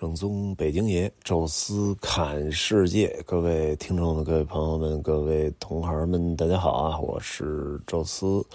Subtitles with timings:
[0.00, 7.00] 正宗北京爷，宙斯侃世界，各位听众们、各位朋友们、各位同行们，大家好啊！
[7.00, 8.46] 我是宙斯。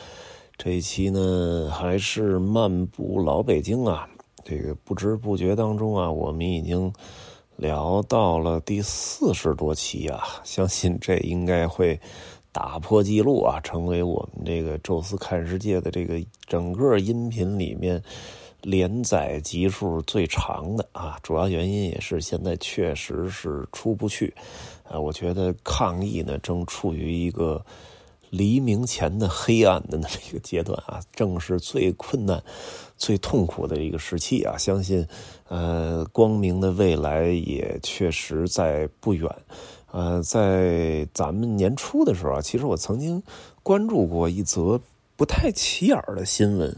[0.58, 4.08] 这一期呢，还是漫步老北京啊。
[4.46, 6.90] 这个不知不觉当中啊，我们已经
[7.57, 10.23] 聊到了第四十多期啊。
[10.46, 11.99] 相信这应该会
[12.53, 18.02] 打破记录啊，成为我们这个宙斯看世界的这个整个音频里面。
[18.64, 24.34] 连载集数最长的啊，主要原因也是现在确实是出不去，
[24.90, 27.63] 啊，我觉得抗疫呢正处于一个
[28.30, 32.41] 黎明前的黑暗的那么一个阶段啊，正是最困难、
[32.98, 35.05] 最痛苦的一个时期啊，相信
[35.49, 39.30] 呃光明的未来也确实在不远，
[39.91, 43.21] 呃，在咱们年初的时候啊，其实我曾经
[43.62, 44.80] 关注过一则
[45.18, 46.73] 不太起眼的新闻。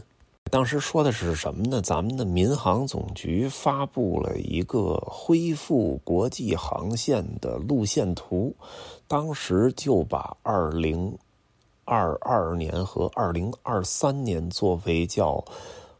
[0.48, 1.82] 当时说的是什么呢？
[1.82, 8.54] 咱们的民航总局发布了一个恢复国际航线的路线图，
[9.08, 11.18] 当时就把二零
[11.84, 15.44] 二二年和二零二三年作为叫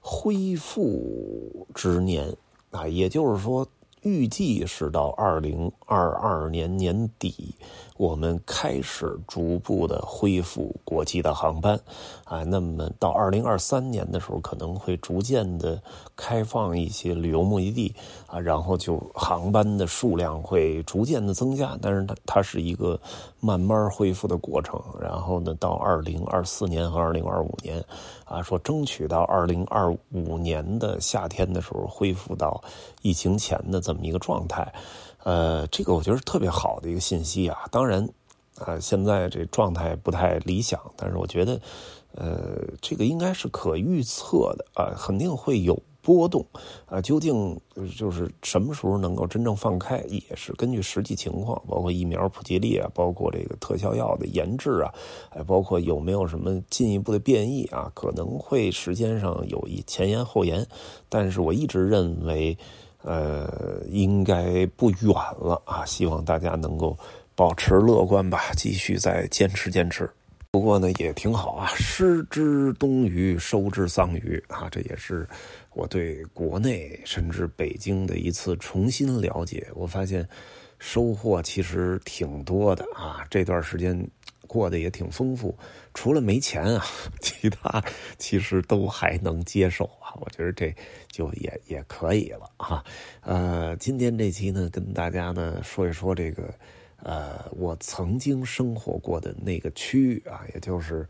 [0.00, 2.34] 恢复之年
[2.70, 3.66] 啊，也就是说，
[4.02, 7.55] 预计是到二零二二年年底。
[7.97, 11.80] 我们开始逐步的恢复国际的航班，
[12.25, 15.83] 啊，那么到二零二三年的时候，可能会逐渐的
[16.14, 17.94] 开放一些旅游目的地，
[18.27, 23.00] 啊，然后就航班的数量会逐渐的增加，但是它它是一个
[23.41, 24.78] 慢慢恢复的过程。
[25.00, 27.83] 然后呢，到二零二四年和二零二五年，
[28.27, 32.62] 啊，说争取到二零二五年的夏天的时候恢复到
[33.00, 34.74] 疫情前的这么一个状态。
[35.22, 37.66] 呃，这个我觉得是特别好的一个信息啊。
[37.72, 38.08] 当然，
[38.58, 41.60] 啊，现在这状态不太理想，但是我觉得，
[42.14, 46.46] 呃，这个应该是可预测的啊，肯定会有波动
[46.86, 47.00] 啊。
[47.00, 47.60] 究竟
[47.98, 54.94] 就是什么时候能够真正放开，也是根据实际情况，包括疫苗普及率啊，包括这个特效药的研制啊，
[55.30, 60.64] 哎，包括有没有什么进一步的变异啊，可能会时间上有一前言后言。
[61.08, 62.56] 但是我一直认为。
[63.06, 65.09] 呃，应该不远
[65.39, 65.84] 了啊！
[65.84, 66.99] 希望大家能够
[67.37, 70.11] 保持乐观吧，继续再坚持坚持。
[70.50, 74.69] 不过呢，也挺好啊，失之东隅，收之桑榆啊！
[74.71, 75.28] 这也是
[75.72, 79.69] 我对国内甚至北京的一次重新了解。
[79.75, 80.28] 我发现
[80.81, 83.25] 收获其实挺多的啊！
[83.31, 83.97] 这段时间
[84.46, 85.56] 过得也挺丰富，
[85.92, 86.84] 除了没钱啊，
[87.20, 87.82] 其他
[88.18, 90.16] 其实都还能接受啊！
[90.20, 90.74] 我觉得这。
[91.12, 92.84] 就也也可以了哈，
[93.22, 96.52] 呃，今天这期呢，跟大家呢说一说这个，
[97.02, 101.08] 呃，我曾经生活过的那个区域啊，也就是，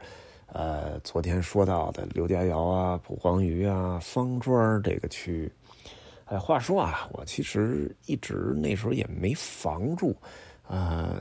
[0.52, 5.50] 呃，昨天说到的刘家窑啊、蒲黄榆啊、方庄这个区域。
[6.26, 10.14] 哎，话说啊，我其实一直那时候也没房住，
[10.68, 11.16] 呃，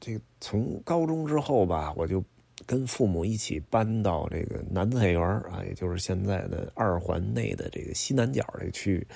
[0.00, 2.24] 这个从高中之后吧，我就。
[2.66, 9.06] 跟父母一起搬到这个南菜园啊，也就是现在的二环内的这个西南角这个区域，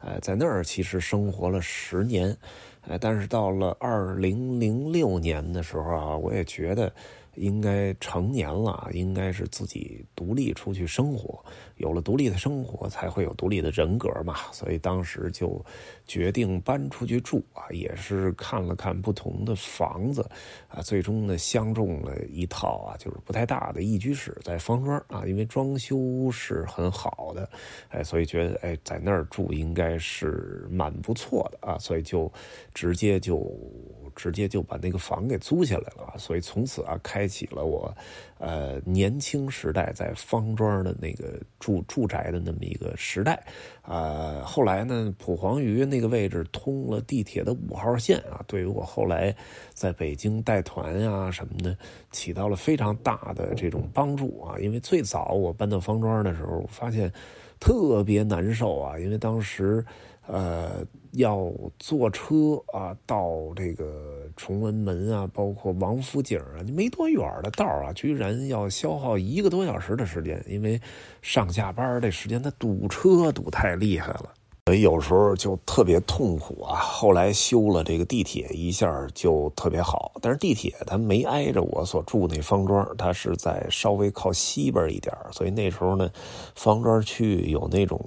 [0.00, 2.36] 呃，在那儿其实生活了十年，
[2.82, 6.92] 呃，但是到了二零零六年的时候啊，我也觉得。
[7.38, 11.42] 应该成年了，应该是自己独立出去生活，
[11.76, 14.36] 有了独立的生活，才会有独立的人格嘛。
[14.52, 15.64] 所以当时就
[16.06, 20.28] 决定搬出去住啊，也是看了看不同的房子
[20.68, 27.48] 啊，最终呢相中了一套啊，就是不太大的一居室在方庄啊，因为装修是很好的，
[27.88, 32.30] 哎，所以觉得哎在那儿住应该是蛮不错的啊，所以就
[32.74, 33.48] 直接就。
[34.16, 37.94] 直接就把那个房给租下来了，所以从此啊，开起了我，
[38.38, 43.40] 呃，年轻时代在方庄的那个住住宅的那么一个时代，
[43.82, 49.34] 啊，后来呢，蒲黄榆那个位置通了地铁的五号线啊，对于我后来
[49.74, 51.76] 在北京带团呀什么的，
[52.10, 57.12] 起到了非常大的这种帮助啊，因为最早我搬到方庄的时候，我发现
[57.58, 59.84] 特别难受啊，因为当时。
[60.30, 70.78] 呃，要坐车啊，到这个崇文门啊，包括王府井啊，没多远的道啊，居然要消耗一个多小时的时间，因为
[71.22, 74.34] 上下班这时间它堵车堵太厉害了，
[74.68, 76.76] 所以有时候就特别痛苦啊。
[76.76, 86.10] 后来修了这个地铁，一下就特别好，但是地铁它没挨着我所住那方庄，它是在稍微靠西边一点，所以那时候呢，
[86.54, 87.98] 方庄区有那种。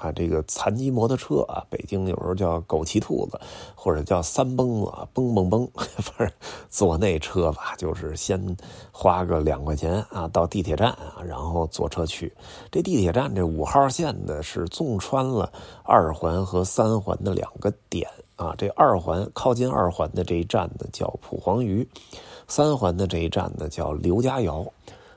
[0.00, 3.38] 啊，这个残疾摩托车啊，北京有时候叫枸杞兔子，
[3.74, 6.30] 或者叫三蹦子，蹦蹦蹦， 反正
[6.70, 8.56] 坐那车吧，就是先
[8.90, 12.32] 花个两块钱啊，到地铁站啊，然后坐车去。
[12.70, 15.52] 这地铁站这五号线的是纵穿了
[15.84, 21.86] 二环和三环的两个点啊，这二环靠近二环的这一站呢叫蒲黄榆，
[22.48, 24.64] 三环的这一站呢叫刘家窑。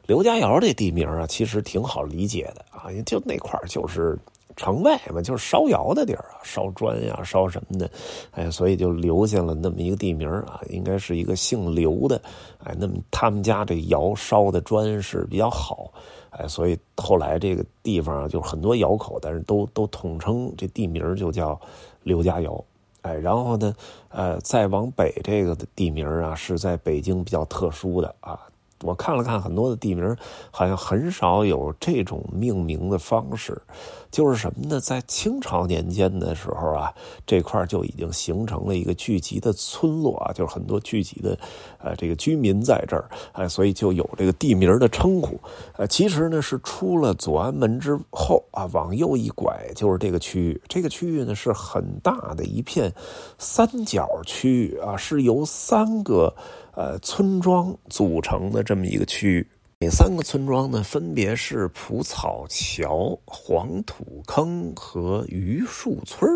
[0.05, 4.19] 刘家窑这地名啊，其实挺好理解的啊，就那块就是。
[4.55, 7.89] 城外嘛，就是烧窑的地儿啊，烧砖呀，烧什么的，
[8.31, 12.21] 哎，所以就留下了那么一个地名啊，应该是一个姓刘的，
[12.63, 15.91] 哎，那么他们家这窑烧的砖是比较好，
[16.31, 21.59] 哎，所以后来这个地方啊，就很多窑口，但是都都统称这地名就叫
[22.03, 22.63] 刘家窑，
[23.01, 23.75] 哎，然后呢，
[24.09, 28.39] 呃，再往北这个的地名啊，是在北京比较特殊的啊。
[28.83, 30.15] 我看了看很多的地名，
[30.51, 33.59] 好像很少有这种命名的方式。
[34.11, 34.79] 就是什么呢？
[34.79, 36.93] 在清朝年间的时候啊，
[37.25, 41.35] 这块就已经形成了一个聚集的村落啊，就是很多聚集的，
[41.79, 45.39] 呃，这个居民在这儿，哎，所以就有这个地名的称呼。
[45.77, 50.61] 呃，其实呢是出了左安门之后啊，往右一拐就是这个区域。
[50.67, 52.93] 这个区域呢是很大的一片
[53.39, 56.35] 三角区域啊，是由三个。
[56.75, 59.47] 呃，村庄组成的这么一个区域，
[59.79, 60.81] 哪三个村庄呢？
[60.81, 66.27] 分别是蒲草桥、黄土坑和榆树村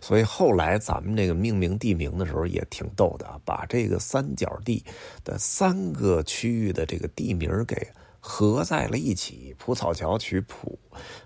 [0.00, 4.84] 所以后来咱们这个命名地名的时候也挺逗的，把这个三角地
[5.22, 7.86] 的三个区域的这个地名给
[8.18, 9.54] 合在了一起。
[9.58, 10.76] 蒲草桥取蒲，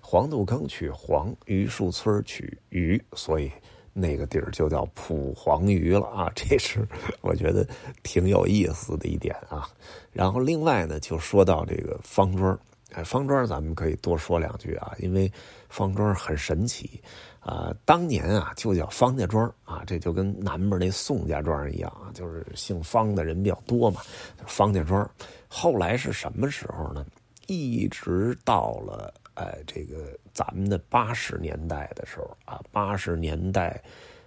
[0.03, 3.51] 黄土坑取黄，榆树村取榆，所以。
[3.93, 6.87] 那个地儿就叫蒲黄榆了啊，这是
[7.21, 7.67] 我觉得
[8.03, 9.69] 挺有意思的一点啊。
[10.13, 12.59] 然后另外呢，就说到这个方庄，
[12.93, 15.31] 哎，方庄咱们可以多说两句啊，因为
[15.69, 17.03] 方庄很神奇
[17.41, 17.75] 啊。
[17.85, 24.01] 当年啊就叫方家庄啊，这就跟南边那宋家庄一样啊，就是姓方的人比较多嘛，
[24.47, 25.09] 方家庄。
[25.49, 27.05] 后来是什么时候呢？
[27.47, 29.13] 一直到了。
[29.41, 33.83] 哎，这个咱们的八十年代的时候啊，八十年代，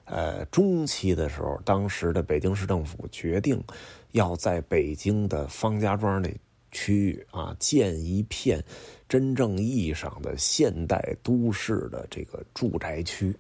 [0.06, 3.64] 呃中期的时候，当时的北京市政府决定
[4.14, 6.34] 要在北京的方家庄那
[6.72, 8.64] 区域啊建一片
[9.08, 13.36] 真正意义上的现代都市的这个住宅区。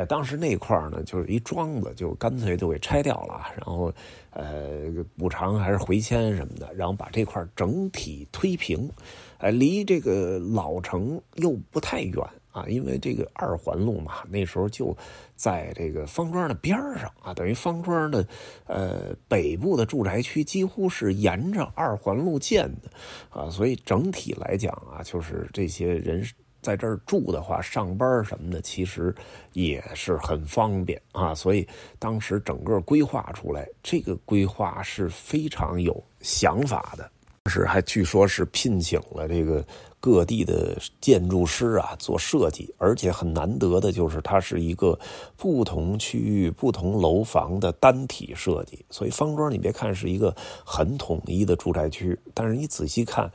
[0.00, 3.92] 哎，当时那块呢，就是一庄子，就干脆就给拆掉了，然后
[4.30, 8.90] 呃补偿还是回迁什么的，然后把这块整体推平。
[9.36, 14.96] 哎，离这个老城又不太远啊，因为这个二环路嘛，那时候就
[15.36, 18.26] 在这个方庄的边上啊，等于方庄的
[18.66, 22.90] 呃北部的住宅区几乎是沿着二环路建的
[23.28, 26.24] 啊，所以整体来讲啊，就是这些人
[26.62, 29.14] 在这儿住的话，上班什么的，其实
[29.52, 31.66] 也是很方便啊，所以
[31.98, 37.10] 当时整个规划出来，这个规划是非常有想法的。
[37.46, 39.64] 是还据说是聘请了这个
[39.98, 44.96] 各地的建筑师啊做设计，而且很难得的就是它是一个
[45.38, 48.84] 不同区域、不同楼房的单体设计。
[48.90, 53.32] 所以方庄你别看是一个很统一的住宅区，但是你仔细看。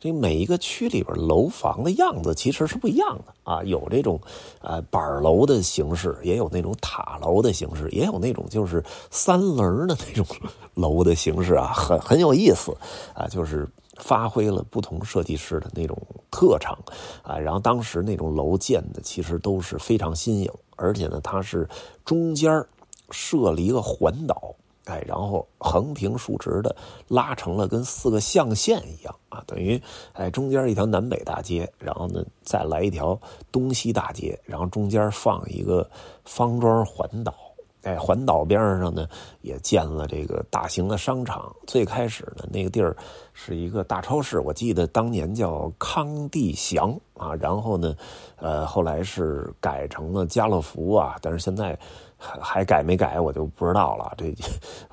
[0.00, 4.20] 这每一个区里边楼房的样子其实是不一样的啊，有这种
[4.60, 10.24] 呃板楼的形式，也有那种塔楼的形式，也有那种就是三棱的那种
[10.74, 12.76] 楼的形式啊，很很有意思
[13.12, 16.00] 啊，就是发挥了不同设计师的那种
[16.30, 16.78] 特长
[17.22, 17.36] 啊。
[17.36, 21.68] 然后当时那种楼建的其实都是非常新颖，而且呢，它是
[22.04, 22.64] 中间
[23.10, 24.54] 设了一个环岛。
[24.84, 26.74] 哎，然后横平竖直的
[27.08, 29.14] 拉成了跟四个象限一样
[29.46, 29.80] 等于
[30.12, 33.18] 哎中间一条南北大街，然后呢再来一条
[33.52, 35.88] 东西大街，然后中间放一个
[36.24, 37.34] 方庄环岛。
[37.82, 39.08] 哎，环岛边上呢
[39.40, 41.54] 也建了这个大型的商场。
[41.66, 42.94] 最开始呢那个地儿
[43.32, 47.94] 是一个大超市，我记得当年叫康地祥啊，然后呢
[48.36, 51.78] 呃后来是改成了家乐福啊，但是现在。
[52.20, 54.12] 还改没改，我就不知道了。
[54.16, 54.34] 这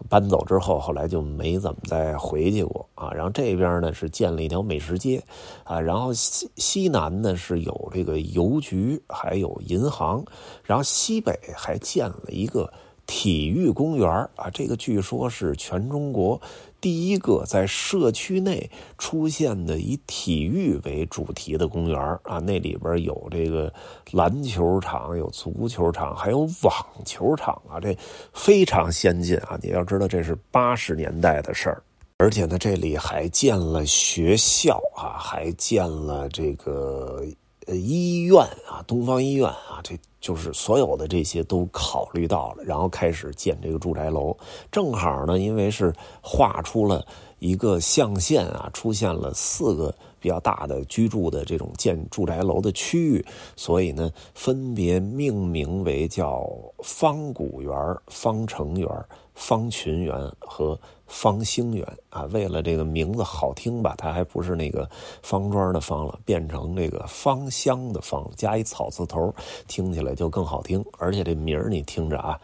[0.08, 3.10] 搬走之后，后来就没怎么再回去过啊。
[3.10, 5.20] 然后这边呢是建了一条美食街
[5.64, 10.24] 啊，然后西西南呢是有这个邮局，还有银行，
[10.62, 12.72] 然后西北还建了一个
[13.08, 14.48] 体育公园啊。
[14.54, 16.40] 这个据说是全中国。
[16.86, 23.74] 第一个在社区内出现的以体育为主题的公园啊，那里边有这个
[24.12, 26.72] 篮球场、有足球场，还有网
[27.04, 27.98] 球场啊，这
[28.34, 29.58] 非常先进啊！
[29.64, 31.82] 你要知道，这是八十年代的事儿，
[32.18, 37.26] 而且呢，这里还建了学校啊，还建了这个
[37.66, 38.38] 呃医院
[38.70, 44.36] 啊，东方医院啊，这就是所有的这些都考虑到了，然后开始建这个住宅楼。
[44.72, 47.06] 正好呢，因为是画出了
[47.38, 49.94] 一个象限啊，出现了四个
[50.26, 53.24] 比较大的居住的这种建住宅楼的区域，
[53.56, 57.72] 所以呢，分别命名为叫方古园、
[58.08, 58.90] 方城园、
[59.36, 60.76] 方群园和。
[61.08, 64.90] 方兴园啊，为了这个名字好听吧，它还不是那个
[65.22, 69.32] 方庄的方了，变成这个芳香的芳，加一草字头，
[69.68, 70.84] 听起来就更好听。
[70.98, 72.40] 而且这名儿你听着啊，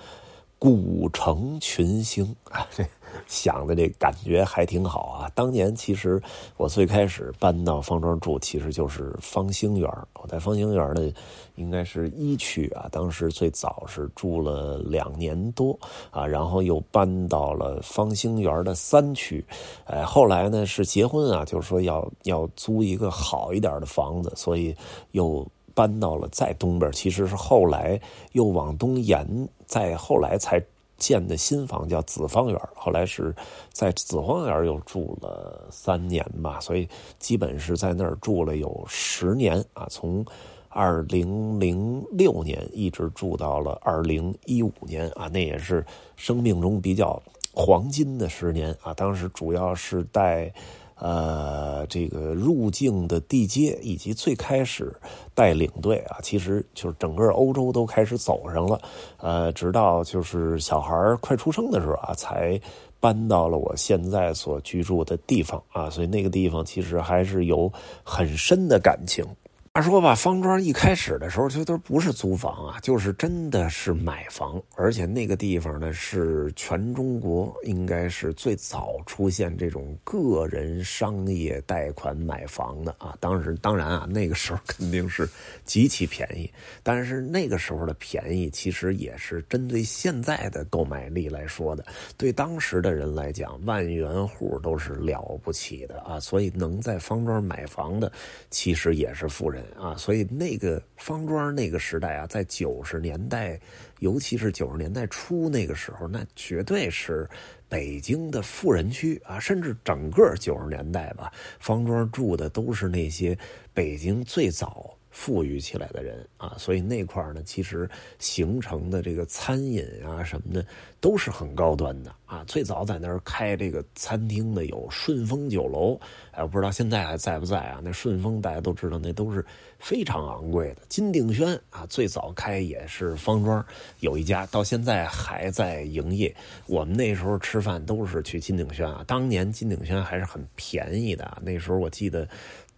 [0.60, 2.86] 古城群星啊，这。
[3.28, 5.32] 想的这感觉还挺好啊！
[5.34, 6.22] 当年其实
[6.58, 9.90] 我最开始搬到方庄住，其实就是方兴园。
[10.14, 11.14] 我在方兴园呢，
[11.56, 12.88] 应该是一区啊。
[12.92, 15.78] 当时最早是住了两年多
[16.10, 19.44] 啊，然后又搬到了方兴园的三区。
[19.86, 24.76] 哎，后来呢是结婚啊，就是说要要租一个好一点的房子，所以
[25.12, 26.92] 又搬到了在东边。
[26.92, 28.00] 其实是后来
[28.34, 29.26] 又往东延，
[29.66, 30.62] 再后来才。
[31.02, 33.36] 建的新房叫紫芳园，后来是
[33.74, 40.24] 在紫芳园又住了三年吧，所以基本是在那儿住了有十年啊，从
[40.70, 45.84] 二零零六年一直住到了二零一五年啊，那也是
[46.16, 47.20] 生命中比较
[47.52, 50.54] 黄金的十年啊，当时主要是带。
[51.02, 54.96] 呃，这个入境的地接以及最开始
[55.34, 58.80] 带领队啊，其实就是整个欧洲都开始走上了。
[59.18, 62.62] 呃，直到就是小孩快出生的时候啊，才
[63.00, 67.72] 搬到了我现在所居住的地方啊，所以那个地方其实还是有
[68.04, 69.26] 很深的感情。
[69.74, 83.16] 话说吧，方庄一开始的时候，这都不是租房啊，就是真的是买房，而且那个地方呢是全中国应该是最早出现这种个人商业贷款买房的啊。
[83.22, 85.26] 当时当然啊，那个时候肯定是
[85.64, 86.52] 极其便宜，
[86.84, 91.86] 但是那个时候的便宜其实也是针对现在的购买力来说的，
[92.18, 96.20] 对当时的人来讲，万元户都是了不起的啊。
[96.20, 98.12] 所以能在方庄买房的，
[98.50, 99.61] 其实也是富人。
[99.80, 103.60] 啊，所以那个方庄那个时代啊，在九十年代，
[104.00, 107.30] 尤其是九十年代初那个时候，那绝对是
[107.68, 113.38] 北京的富人区啊，甚至整个九十年代吧，方庄住的都是那些
[113.74, 114.96] 北京最早。
[115.12, 117.88] 富裕起来的人啊，所以那块呢，其实
[118.18, 120.66] 形成的这个餐饮啊什么的
[121.00, 122.44] 都是很高端的啊。
[122.48, 126.00] 最早在那儿开这个餐厅的有顺丰酒楼，
[126.32, 127.82] 哎，我不知道现在还在不在啊？
[127.84, 129.46] 那顺丰大家都知道，那都是
[129.80, 130.82] 非常昂贵的。
[130.88, 133.64] 金鼎轩啊，最早开也是方庄
[134.00, 136.34] 有一家，到现在还在营业。
[136.68, 141.38] 我们那时候吃饭都是去金鼎轩啊，当年金鼎轩还是很便宜的。
[141.44, 142.26] 那时候我记得。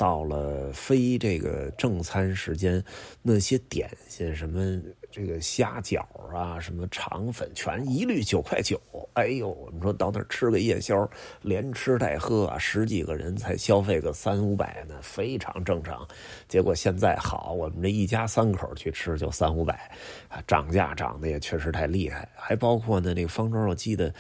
[0.03, 2.83] 到了非这个正餐时间，
[3.21, 6.03] 那些点心什么这个虾饺
[6.35, 8.77] 啊，什么肠粉，全一律九块九。
[9.13, 11.09] 哎呦，我们说到那儿吃个夜宵，
[11.41, 16.05] 连吃带喝啊，十几个人才消费个三五百呢，非常正常。
[16.49, 19.89] 结果现在好，我们这一家三口去吃就三五百，
[20.27, 22.27] 啊，涨价涨的也确实太厉害。
[22.35, 24.13] 还包括呢，那个方庄，我记得。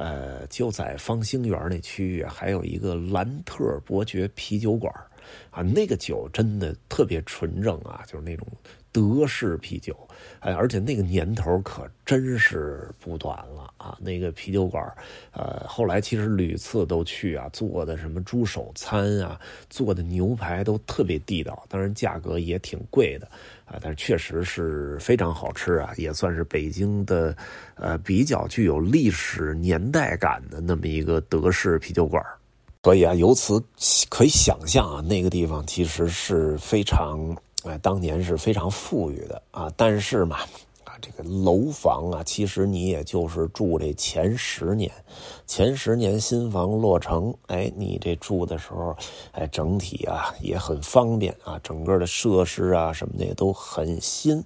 [0.00, 4.94] 呃，就在方兴园那区域，还有一个兰特伯爵啤酒馆
[5.50, 8.46] 啊，那个酒真的特别纯正啊，就是那种
[8.90, 9.96] 德式啤酒，
[10.40, 13.96] 哎，而且那个年头可真是不短了啊。
[14.00, 14.82] 那个啤酒馆
[15.32, 23.28] 呃，后来其实屡次都去啊，做的什么猪手餐啊，做的牛排都特别地道，当然价格也挺贵的。
[23.66, 27.36] 啊，但是确实是非常好吃啊，也算是北京的，
[27.74, 32.24] 呃，比较具有历史年代感的那么一个德式啤酒馆
[32.88, 33.62] 所以啊，由此
[34.08, 39.70] 可以想象啊，那个地方其实是非常，哎，当年是非常富裕的啊。
[39.76, 40.38] 但是嘛。
[41.00, 44.90] 这个楼房啊，其实你也就是住这前十年，
[45.46, 48.96] 前十年新房落成，哎，你这住的时候，
[49.32, 54.42] 哎，整体啊也很方便啊，整个的设施啊什么的也都很新，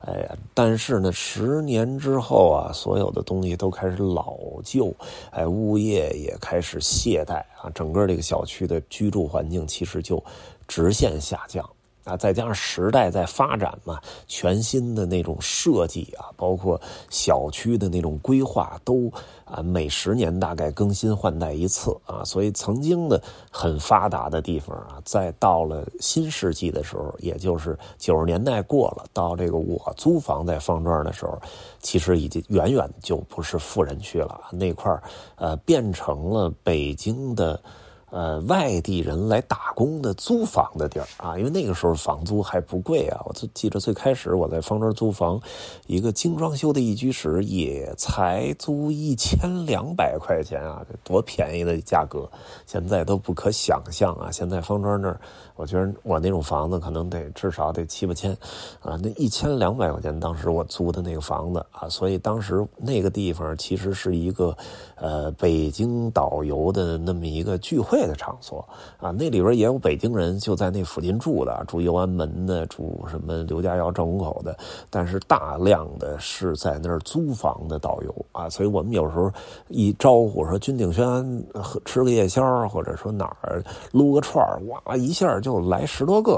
[0.00, 4.94] 哎呀，但是呢，十年之后啊，所有的东西都开始老旧，
[5.30, 10.22] 哎，物业也开始懈怠啊，整个这个小区的居住环境其实就
[10.68, 11.68] 直线下降。
[12.06, 19.12] 啊，再加上时代在发展嘛，全新的那种设计啊，包括小区的那种规划，都
[19.44, 23.20] 啊每十年大概更新换代一次啊，所以曾经的
[23.50, 31.36] 很发达的地方啊，在到了新世纪的时候，也就是九十年代过了，到这个我租房在方庄的时候，
[31.80, 34.96] 其实已经远远就不是富人区了，那块
[35.34, 37.60] 呃变成了北京的。
[38.16, 43.20] 呃外地人来打工的租房的地儿啊，因为那个时候房租还不贵啊。
[43.26, 45.38] 我就记得最开始我在方庄租房，
[45.86, 52.26] 一个精装修的一居室也才租一千两百块钱啊，多便宜的价格，
[52.64, 54.30] 现在都不可想象啊。
[54.30, 55.20] 现在方庄那儿，
[55.54, 58.32] 我觉得我那种房子可能得至少得七八千
[58.80, 64.56] 啊，那一千两百块钱当时我租的那个房子啊，所以当时那个地方其实是一个
[64.94, 68.16] 呃北京导游的那么一个聚会的。
[68.16, 68.66] 场所
[68.98, 74.56] 啊，那里边也有北京人就在那附近住的，住右安门的，住什么刘家窑赵公口的，
[74.88, 79.30] 但是大量的是在那儿租房的导游啊，所以我们有时候
[79.68, 81.44] 一招呼说君鼎轩
[81.84, 86.36] 吃个夜宵，或者说哪儿撸个串哇，一下就来十多个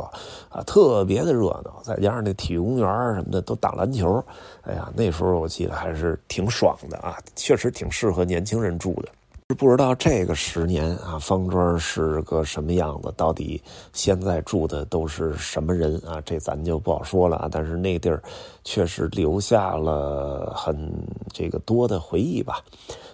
[0.51, 4.21] 啊，特别的热闹，再加上那体育公园什么的都打篮球，
[4.63, 9.09] 哎呀，那时候我记得还是挺爽的啊，确实挺适合年轻人住的。
[9.55, 13.11] 不知道这个十年啊，方庄是个什么样子？
[13.17, 13.61] 到底
[13.95, 16.21] 现在住的都是什么人啊？
[16.21, 17.49] 这咱就不好说了啊。
[17.51, 18.23] 但是那地儿
[18.63, 20.93] 确实留下了很
[21.33, 22.63] 这个多的回忆吧。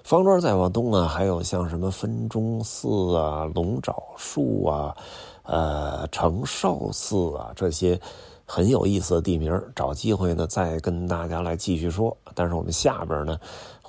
[0.03, 4.97] 方庄再往东啊，还有像什么分钟寺啊、龙爪树啊、
[5.45, 7.99] 呃承寿寺啊这些
[8.45, 9.63] 很有意思的地名。
[9.77, 12.17] 找机会呢，再跟大家来继续说。
[12.35, 13.39] 但是我们下边呢。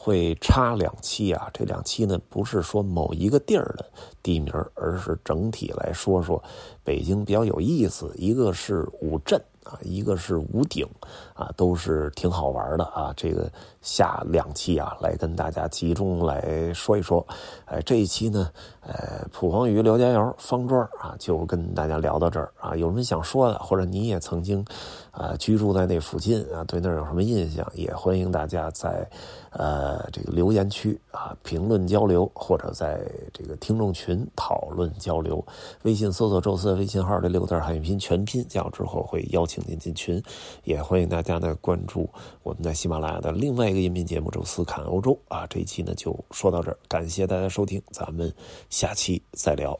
[0.05, 3.83] 会插两期啊，这两期呢不是说某一个地儿的
[4.21, 6.43] 地名，而是整体来说说
[6.83, 8.13] 北京比较有意思。
[8.15, 10.88] 一个是五镇啊，一个是五鼎
[11.36, 13.13] 啊，都是挺好玩的啊。
[13.15, 13.51] 这个
[13.82, 17.24] 下两期啊，来跟大家集中来说一说。
[17.65, 18.50] 哎，这一期呢，
[18.82, 22.75] 呃，蒲黄榆、刘家窑、方庄啊，就跟大家聊到这儿啊。
[22.75, 24.65] 有什么想说的，或者你也曾经
[25.12, 29.08] 啊居住在那附近啊，对那儿有什么印象，也欢迎大家在
[29.51, 30.04] 呃。
[30.12, 33.01] 这个留言区啊，评论交流，或者在
[33.34, 35.44] 这个听众群讨论交流。
[35.82, 40.22] 微信搜索“宙斯”微信号，这六字汉语拼音全拼加之后会邀请您进群。
[40.63, 42.08] 也欢迎大家大家的关注
[42.44, 45.48] 我们在喜马拉雅的另外一个音频节目《周四看欧洲》啊。
[45.48, 48.32] 这一期呢就说到这儿，感谢大家收听，咱们
[48.70, 49.77] 下期再聊。